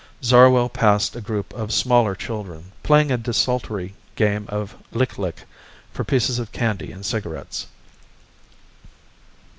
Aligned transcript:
Zarwell 0.23 0.67
passed 0.67 1.15
a 1.15 1.21
group 1.21 1.53
of 1.53 1.71
smaller 1.71 2.15
children 2.15 2.71
playing 2.81 3.11
a 3.11 3.19
desultory 3.19 3.93
game 4.15 4.47
of 4.49 4.75
lic 4.91 5.19
lic 5.19 5.43
for 5.93 6.03
pieces 6.03 6.39
of 6.39 6.51
candy 6.51 6.91
and 6.91 7.05
cigarettes. 7.05 7.67